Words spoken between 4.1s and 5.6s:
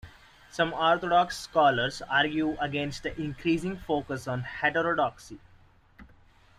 on heterodoxy.